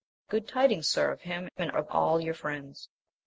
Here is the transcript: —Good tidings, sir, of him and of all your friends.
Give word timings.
—Good 0.31 0.47
tidings, 0.47 0.87
sir, 0.87 1.11
of 1.11 1.21
him 1.21 1.47
and 1.57 1.69
of 1.73 1.85
all 1.91 2.19
your 2.19 2.33
friends. 2.33 2.89